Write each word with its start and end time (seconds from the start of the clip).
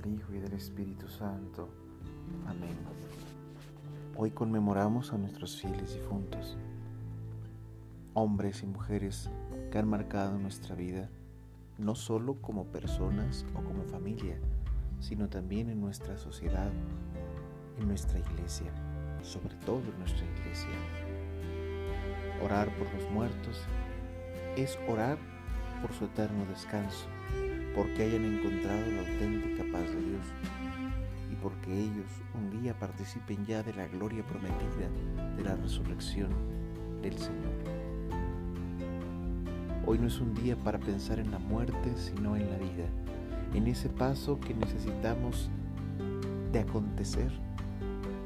del 0.00 0.14
Hijo 0.14 0.34
y 0.34 0.38
del 0.38 0.52
Espíritu 0.52 1.08
Santo. 1.08 1.68
Amén. 2.46 2.76
Hoy 4.16 4.30
conmemoramos 4.30 5.12
a 5.12 5.18
nuestros 5.18 5.60
fieles 5.60 5.94
difuntos, 5.94 6.56
hombres 8.14 8.62
y 8.62 8.66
mujeres 8.66 9.28
que 9.70 9.78
han 9.78 9.88
marcado 9.88 10.38
nuestra 10.38 10.74
vida, 10.74 11.10
no 11.78 11.94
solo 11.94 12.40
como 12.40 12.64
personas 12.66 13.44
o 13.54 13.62
como 13.62 13.84
familia, 13.84 14.38
sino 15.00 15.28
también 15.28 15.68
en 15.70 15.80
nuestra 15.80 16.16
sociedad, 16.16 16.70
en 17.78 17.88
nuestra 17.88 18.18
iglesia, 18.18 18.72
sobre 19.22 19.54
todo 19.66 19.82
en 19.82 19.98
nuestra 19.98 20.24
iglesia. 20.24 20.70
Orar 22.42 22.74
por 22.76 22.92
los 22.94 23.10
muertos 23.10 23.60
es 24.56 24.78
orar 24.88 25.18
por 25.82 25.92
su 25.92 26.06
eterno 26.06 26.46
descanso 26.46 27.06
porque 27.74 28.04
hayan 28.04 28.24
encontrado 28.24 28.80
la 28.90 29.00
auténtica 29.00 29.64
paz 29.72 29.88
de 29.90 30.00
Dios 30.00 30.26
y 31.30 31.36
porque 31.36 31.72
ellos 31.72 32.06
un 32.34 32.60
día 32.60 32.74
participen 32.78 33.44
ya 33.46 33.62
de 33.62 33.72
la 33.74 33.86
gloria 33.86 34.24
prometida 34.24 34.88
de 35.36 35.44
la 35.44 35.54
resurrección 35.56 36.30
del 37.02 37.16
Señor. 37.16 37.80
Hoy 39.86 39.98
no 39.98 40.08
es 40.08 40.20
un 40.20 40.34
día 40.34 40.56
para 40.56 40.78
pensar 40.78 41.18
en 41.18 41.30
la 41.30 41.38
muerte, 41.38 41.94
sino 41.96 42.36
en 42.36 42.50
la 42.50 42.58
vida, 42.58 42.86
en 43.54 43.66
ese 43.66 43.88
paso 43.88 44.38
que 44.40 44.54
necesitamos 44.54 45.48
de 46.52 46.60
acontecer 46.60 47.30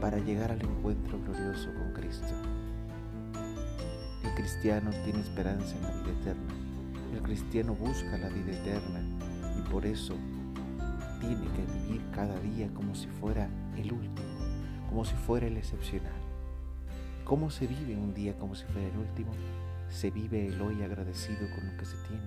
para 0.00 0.18
llegar 0.18 0.52
al 0.52 0.62
encuentro 0.62 1.18
glorioso 1.20 1.70
con 1.74 1.92
Cristo. 1.92 2.34
El 4.24 4.34
cristiano 4.34 4.90
tiene 5.04 5.20
esperanza 5.20 5.76
en 5.76 5.82
la 5.82 5.90
vida 5.90 6.12
eterna. 6.20 6.54
El 7.12 7.22
cristiano 7.22 7.74
busca 7.74 8.16
la 8.18 8.28
vida 8.28 8.52
eterna 8.52 9.00
por 9.70 9.86
eso 9.86 10.14
tiene 11.20 11.46
que 11.52 11.78
vivir 11.78 12.02
cada 12.12 12.38
día 12.40 12.68
como 12.74 12.94
si 12.94 13.06
fuera 13.06 13.48
el 13.76 13.92
último, 13.92 14.28
como 14.88 15.04
si 15.04 15.14
fuera 15.14 15.46
el 15.46 15.56
excepcional. 15.56 16.12
¿Cómo 17.24 17.50
se 17.50 17.68
vive 17.68 17.96
un 17.96 18.12
día 18.12 18.36
como 18.36 18.56
si 18.56 18.64
fuera 18.64 18.88
el 18.88 18.98
último? 18.98 19.30
Se 19.88 20.10
vive 20.10 20.48
el 20.48 20.60
hoy 20.60 20.82
agradecido 20.82 21.48
con 21.54 21.70
lo 21.70 21.76
que 21.78 21.84
se 21.84 21.96
tiene. 22.08 22.22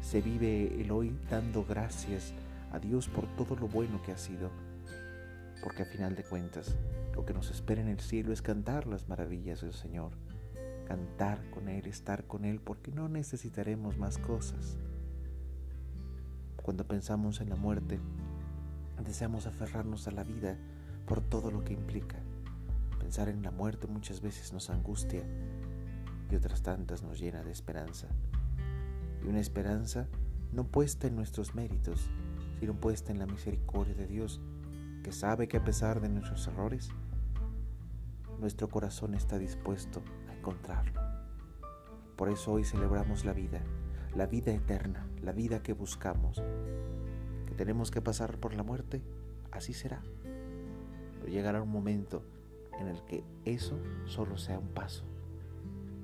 Se 0.00 0.20
vive 0.20 0.80
el 0.80 0.92
hoy 0.92 1.16
dando 1.28 1.64
gracias 1.64 2.32
a 2.70 2.78
Dios 2.78 3.08
por 3.08 3.26
todo 3.36 3.56
lo 3.56 3.66
bueno 3.66 4.00
que 4.02 4.12
ha 4.12 4.18
sido. 4.18 4.50
Porque 5.64 5.82
a 5.82 5.86
final 5.86 6.14
de 6.14 6.22
cuentas, 6.22 6.76
lo 7.14 7.24
que 7.24 7.34
nos 7.34 7.50
espera 7.50 7.80
en 7.80 7.88
el 7.88 7.98
cielo 7.98 8.32
es 8.32 8.42
cantar 8.42 8.86
las 8.86 9.08
maravillas 9.08 9.62
del 9.62 9.72
Señor. 9.72 10.12
Cantar 10.86 11.40
con 11.50 11.68
Él, 11.68 11.86
estar 11.86 12.24
con 12.24 12.44
Él, 12.44 12.60
porque 12.60 12.92
no 12.92 13.08
necesitaremos 13.08 13.98
más 13.98 14.18
cosas. 14.18 14.76
Cuando 16.66 16.84
pensamos 16.84 17.40
en 17.40 17.48
la 17.48 17.54
muerte, 17.54 18.00
deseamos 19.04 19.46
aferrarnos 19.46 20.08
a 20.08 20.10
la 20.10 20.24
vida 20.24 20.56
por 21.06 21.20
todo 21.20 21.52
lo 21.52 21.62
que 21.62 21.72
implica. 21.72 22.16
Pensar 22.98 23.28
en 23.28 23.44
la 23.44 23.52
muerte 23.52 23.86
muchas 23.86 24.20
veces 24.20 24.52
nos 24.52 24.68
angustia 24.68 25.22
y 26.28 26.34
otras 26.34 26.62
tantas 26.62 27.04
nos 27.04 27.20
llena 27.20 27.44
de 27.44 27.52
esperanza. 27.52 28.08
Y 29.22 29.28
una 29.28 29.38
esperanza 29.38 30.08
no 30.50 30.64
puesta 30.64 31.06
en 31.06 31.14
nuestros 31.14 31.54
méritos, 31.54 32.10
sino 32.58 32.74
puesta 32.74 33.12
en 33.12 33.20
la 33.20 33.26
misericordia 33.26 33.94
de 33.94 34.08
Dios, 34.08 34.40
que 35.04 35.12
sabe 35.12 35.46
que 35.46 35.58
a 35.58 35.64
pesar 35.64 36.00
de 36.00 36.08
nuestros 36.08 36.48
errores, 36.48 36.88
nuestro 38.40 38.68
corazón 38.68 39.14
está 39.14 39.38
dispuesto 39.38 40.02
a 40.28 40.34
encontrarlo. 40.34 41.00
Por 42.16 42.28
eso 42.28 42.54
hoy 42.54 42.64
celebramos 42.64 43.24
la 43.24 43.34
vida 43.34 43.62
la 44.16 44.26
vida 44.26 44.52
eterna, 44.52 45.06
la 45.22 45.32
vida 45.32 45.62
que 45.62 45.74
buscamos, 45.74 46.42
que 47.46 47.54
tenemos 47.54 47.90
que 47.90 48.00
pasar 48.00 48.38
por 48.38 48.54
la 48.54 48.62
muerte, 48.62 49.02
así 49.52 49.74
será. 49.74 50.02
Pero 51.20 51.30
llegará 51.30 51.60
un 51.60 51.68
momento 51.68 52.22
en 52.80 52.88
el 52.88 53.04
que 53.04 53.24
eso 53.44 53.78
solo 54.06 54.38
sea 54.38 54.58
un 54.58 54.68
paso 54.68 55.04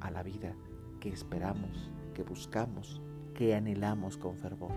a 0.00 0.10
la 0.10 0.22
vida 0.22 0.54
que 1.00 1.08
esperamos, 1.08 1.90
que 2.12 2.22
buscamos, 2.22 3.00
que 3.32 3.54
anhelamos 3.54 4.18
con 4.18 4.36
fervor. 4.36 4.72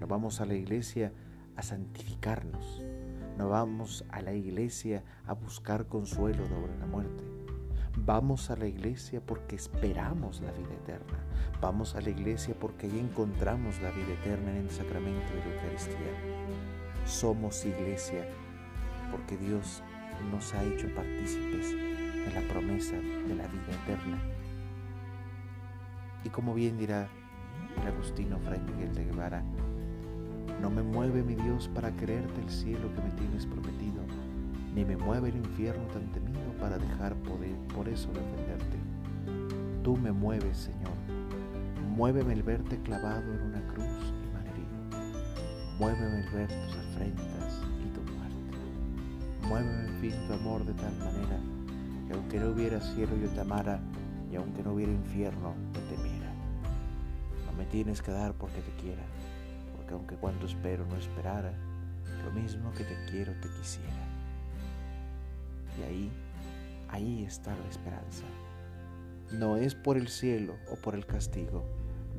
No 0.00 0.08
vamos 0.08 0.40
a 0.40 0.46
la 0.46 0.54
iglesia 0.54 1.12
a 1.54 1.62
santificarnos, 1.62 2.82
no 3.38 3.48
vamos 3.50 4.04
a 4.08 4.20
la 4.20 4.34
iglesia 4.34 5.04
a 5.26 5.34
buscar 5.34 5.86
consuelo 5.86 6.44
sobre 6.48 6.76
la 6.76 6.86
muerte. 6.86 7.35
Vamos 7.98 8.50
a 8.50 8.56
la 8.56 8.66
iglesia 8.66 9.22
porque 9.24 9.56
esperamos 9.56 10.42
la 10.42 10.52
vida 10.52 10.74
eterna. 10.74 11.18
Vamos 11.62 11.94
a 11.94 12.00
la 12.02 12.10
iglesia 12.10 12.54
porque 12.58 12.86
ahí 12.86 12.98
encontramos 12.98 13.80
la 13.80 13.90
vida 13.90 14.12
eterna 14.12 14.50
en 14.50 14.58
el 14.58 14.70
sacramento 14.70 15.32
de 15.32 15.38
la 15.38 15.54
Eucaristía. 15.54 17.06
Somos 17.06 17.64
iglesia 17.64 18.28
porque 19.10 19.38
Dios 19.38 19.82
nos 20.30 20.52
ha 20.52 20.62
hecho 20.64 20.94
partícipes 20.94 21.72
de 21.72 22.30
la 22.34 22.46
promesa 22.52 22.96
de 22.96 23.34
la 23.34 23.46
vida 23.46 23.72
eterna. 23.82 24.18
Y 26.22 26.28
como 26.28 26.52
bien 26.54 26.76
dirá 26.76 27.08
el 27.80 27.88
agustino 27.88 28.38
Fray 28.40 28.60
Miguel 28.60 28.94
de 28.94 29.04
Guevara, 29.04 29.42
no 30.60 30.68
me 30.68 30.82
mueve 30.82 31.22
mi 31.22 31.34
Dios 31.34 31.68
para 31.74 31.90
creerte 31.96 32.42
el 32.42 32.50
cielo 32.50 32.92
que 32.94 33.00
me 33.00 33.10
tienes 33.10 33.46
prometido, 33.46 34.02
ni 34.76 34.84
me 34.84 34.94
mueve 34.94 35.30
el 35.30 35.36
infierno 35.36 35.82
tan 35.86 36.06
temido 36.12 36.52
para 36.60 36.76
dejar 36.76 37.14
poder 37.14 37.56
por 37.74 37.88
eso 37.88 38.08
defenderte. 38.08 38.76
Tú 39.82 39.96
me 39.96 40.12
mueves, 40.12 40.58
Señor. 40.58 40.92
Muéveme 41.96 42.34
el 42.34 42.42
verte 42.42 42.78
clavado 42.82 43.32
en 43.32 43.40
una 43.40 43.66
cruz 43.68 44.12
y 44.22 44.34
malherido. 44.34 45.08
Muéveme 45.78 46.20
el 46.20 46.30
ver 46.30 46.48
tus 46.48 46.76
afrentas 46.76 47.62
y 47.82 47.88
tu 47.88 48.02
muerte. 48.12 49.48
Muéveme, 49.48 49.88
en 49.88 49.96
fin, 49.98 50.12
tu 50.26 50.34
amor 50.34 50.62
de 50.66 50.74
tal 50.74 50.94
manera 50.98 51.40
que 52.06 52.12
aunque 52.12 52.38
no 52.38 52.50
hubiera 52.50 52.78
cielo 52.78 53.16
yo 53.16 53.30
te 53.30 53.40
amara 53.40 53.80
y 54.30 54.36
aunque 54.36 54.62
no 54.62 54.74
hubiera 54.74 54.92
infierno 54.92 55.54
te 55.72 55.80
temiera. 55.80 56.34
No 57.46 57.52
me 57.56 57.64
tienes 57.64 58.02
que 58.02 58.12
dar 58.12 58.34
porque 58.34 58.60
te 58.60 58.72
quiera, 58.82 59.02
porque 59.74 59.94
aunque 59.94 60.16
cuando 60.16 60.44
espero 60.44 60.84
no 60.84 60.96
esperara, 60.96 61.54
lo 62.26 62.30
mismo 62.30 62.72
que 62.74 62.84
te 62.84 62.94
quiero 63.10 63.32
te 63.40 63.48
quisiera. 63.58 64.25
Y 65.78 65.82
ahí 65.82 66.12
Ahí 66.88 67.24
está 67.24 67.54
la 67.54 67.68
esperanza. 67.68 68.24
No 69.32 69.56
es 69.56 69.74
por 69.74 69.96
el 69.96 70.08
cielo 70.08 70.54
o 70.70 70.76
por 70.76 70.94
el 70.94 71.04
castigo, 71.04 71.64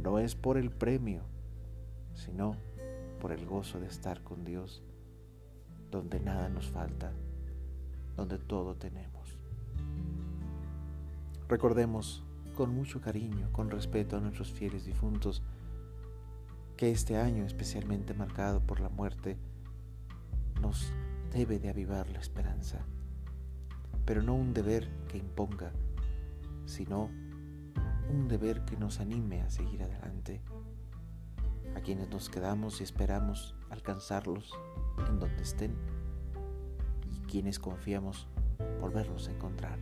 no 0.03 0.19
es 0.19 0.35
por 0.35 0.57
el 0.57 0.71
premio, 0.71 1.21
sino 2.13 2.57
por 3.21 3.31
el 3.31 3.45
gozo 3.45 3.79
de 3.79 3.87
estar 3.87 4.21
con 4.23 4.43
Dios, 4.43 4.83
donde 5.89 6.19
nada 6.19 6.49
nos 6.49 6.67
falta, 6.69 7.13
donde 8.17 8.37
todo 8.37 8.75
tenemos. 8.75 9.37
Recordemos 11.47 12.23
con 12.55 12.75
mucho 12.75 12.99
cariño, 12.99 13.49
con 13.53 13.69
respeto 13.69 14.17
a 14.17 14.19
nuestros 14.19 14.51
fieles 14.51 14.85
difuntos, 14.85 15.41
que 16.75 16.91
este 16.91 17.17
año 17.17 17.45
especialmente 17.45 18.13
marcado 18.13 18.59
por 18.59 18.81
la 18.81 18.89
muerte 18.89 19.37
nos 20.61 20.91
debe 21.31 21.57
de 21.57 21.69
avivar 21.69 22.09
la 22.09 22.19
esperanza 22.19 22.85
pero 24.07 24.23
no 24.23 24.35
un 24.35 24.53
deber 24.53 24.87
que 25.09 25.17
imponga, 25.17 25.73
sino 26.65 27.09
un 28.09 28.29
deber 28.29 28.63
que 28.63 28.77
nos 28.77 29.01
anime 29.01 29.41
a 29.41 29.49
seguir 29.49 29.83
adelante, 29.83 30.41
a 31.75 31.81
quienes 31.81 32.09
nos 32.09 32.29
quedamos 32.29 32.79
y 32.79 32.85
esperamos 32.85 33.53
alcanzarlos 33.69 34.57
en 35.09 35.19
donde 35.19 35.43
estén 35.43 35.75
y 37.11 37.19
quienes 37.27 37.59
confiamos 37.59 38.29
volverlos 38.79 39.27
a 39.27 39.31
encontrar. 39.31 39.77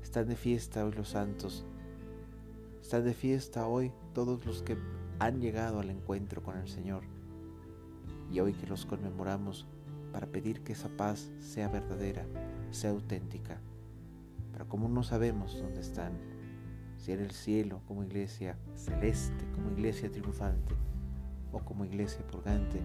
Están 0.00 0.28
de 0.28 0.36
fiesta 0.36 0.84
hoy 0.84 0.92
los 0.92 1.08
santos, 1.08 1.66
están 2.80 3.04
de 3.04 3.14
fiesta 3.14 3.66
hoy 3.66 3.92
todos 4.14 4.46
los 4.46 4.62
que 4.62 4.78
han 5.18 5.40
llegado 5.40 5.80
al 5.80 5.90
encuentro 5.90 6.40
con 6.40 6.56
el 6.56 6.68
Señor 6.68 7.02
y 8.30 8.38
hoy 8.38 8.52
que 8.52 8.68
los 8.68 8.86
conmemoramos 8.86 9.66
para 10.12 10.28
pedir 10.28 10.62
que 10.62 10.72
esa 10.72 10.88
paz 10.88 11.32
sea 11.40 11.68
verdadera 11.68 12.24
sea 12.70 12.90
auténtica. 12.90 13.60
Pero 14.52 14.68
como 14.68 14.88
no 14.88 15.02
sabemos 15.02 15.58
dónde 15.58 15.80
están, 15.80 16.12
si 16.96 17.12
en 17.12 17.20
el 17.20 17.30
cielo 17.30 17.80
como 17.86 18.04
iglesia 18.04 18.56
celeste, 18.74 19.44
como 19.54 19.70
iglesia 19.70 20.10
triunfante 20.10 20.74
o 21.52 21.60
como 21.60 21.84
iglesia 21.84 22.26
purgante, 22.26 22.80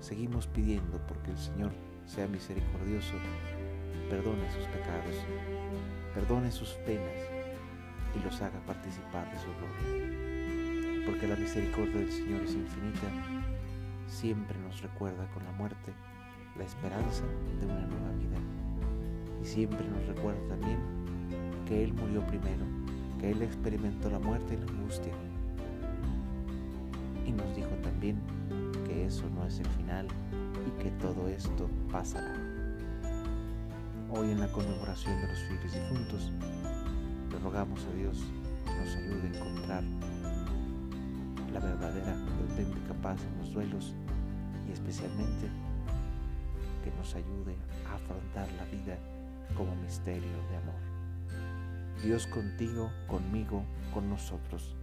seguimos 0.00 0.46
pidiendo 0.46 1.00
porque 1.06 1.30
el 1.30 1.38
Señor 1.38 1.72
sea 2.04 2.28
misericordioso, 2.28 3.14
perdone 4.10 4.50
sus 4.52 4.64
pecados, 4.66 5.16
perdone 6.14 6.50
sus 6.52 6.70
penas 6.86 7.16
y 8.14 8.24
los 8.24 8.40
haga 8.40 8.60
participar 8.66 9.30
de 9.32 9.38
su 9.38 9.48
gloria. 9.56 11.06
Porque 11.06 11.26
la 11.26 11.36
misericordia 11.36 12.00
del 12.00 12.12
Señor 12.12 12.42
es 12.42 12.54
infinita, 12.54 13.08
siempre 14.06 14.58
nos 14.58 14.82
recuerda 14.82 15.26
con 15.32 15.44
la 15.44 15.52
muerte 15.52 15.92
la 16.56 16.64
esperanza 16.64 17.24
de 17.60 17.66
una 17.66 17.86
nueva 17.86 18.12
vida 18.12 18.57
y 19.42 19.46
siempre 19.46 19.86
nos 19.88 20.06
recuerda 20.06 20.40
también 20.48 20.78
que 21.66 21.84
Él 21.84 21.92
murió 21.92 22.26
primero, 22.26 22.64
que 23.20 23.30
Él 23.30 23.42
experimentó 23.42 24.10
la 24.10 24.18
muerte 24.18 24.54
y 24.54 24.56
la 24.56 24.72
angustia. 24.72 25.12
Y 27.26 27.32
nos 27.32 27.54
dijo 27.54 27.70
también 27.82 28.18
que 28.86 29.06
eso 29.06 29.24
no 29.34 29.46
es 29.46 29.58
el 29.60 29.66
final 29.66 30.08
y 30.66 30.82
que 30.82 30.90
todo 30.92 31.28
esto 31.28 31.68
pasará. 31.92 32.34
Hoy 34.10 34.30
en 34.30 34.40
la 34.40 34.50
conmemoración 34.50 35.20
de 35.20 35.28
los 35.28 35.38
fieles 35.40 35.74
difuntos, 35.74 36.32
le 37.30 37.38
rogamos 37.40 37.84
a 37.84 37.96
Dios 37.96 38.18
que 38.64 38.74
nos 38.74 38.96
ayude 38.96 39.28
a 39.28 39.38
encontrar 39.38 39.84
la 41.52 41.60
verdadera 41.60 42.16
y 42.16 42.50
auténtica 42.50 42.94
paz 43.02 43.20
en 43.22 43.38
los 43.38 43.52
duelos 43.52 43.94
y 44.66 44.72
especialmente 44.72 45.48
que 46.82 46.90
nos 46.96 47.14
ayude 47.14 47.54
a 47.90 47.96
afrontar 47.96 48.48
la 48.56 48.64
vida 48.66 48.98
como 49.56 49.74
misterio 49.76 50.36
de 50.50 50.56
amor. 50.56 50.88
Dios 52.02 52.26
contigo, 52.26 52.90
conmigo, 53.06 53.64
con 53.92 54.08
nosotros. 54.08 54.74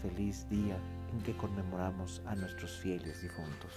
Feliz 0.00 0.48
día 0.48 0.76
en 1.12 1.22
que 1.22 1.36
conmemoramos 1.36 2.22
a 2.26 2.34
nuestros 2.34 2.72
fieles 2.78 3.22
difuntos. 3.22 3.72